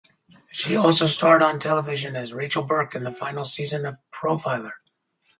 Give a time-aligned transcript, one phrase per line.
[0.51, 4.71] She also starred on television as Rachel Burke in the final season of "Profiler".